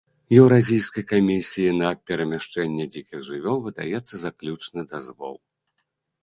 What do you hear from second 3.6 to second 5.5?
выдаецца заключны дазвол.